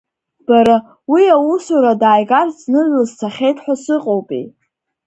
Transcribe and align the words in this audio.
Бара, 0.47 0.77
уи 1.11 1.23
аусура 1.35 1.93
дааигарц 2.01 2.55
зны 2.63 2.81
длызцахьеит 2.85 3.57
ҳәа 3.63 3.75
сыҟоупеи. 3.83 4.45